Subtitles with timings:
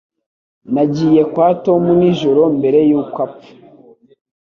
[0.73, 3.51] Nagiye kwa Tom nijoro mbere yuko apfa